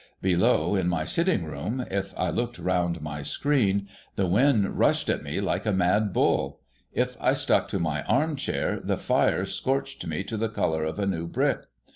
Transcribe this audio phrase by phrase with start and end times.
[0.23, 5.21] Below, in my sitting room, if I looked round my screen, the wind rushed at
[5.21, 6.59] me like a mad bull;
[6.91, 10.97] if I stuck to my arm chair, the fire scorched me to the colour of
[10.97, 11.61] a new brick.